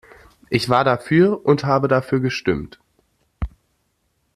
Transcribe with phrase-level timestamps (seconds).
[0.49, 2.79] Ich war dafür und habe dafür gestimmt.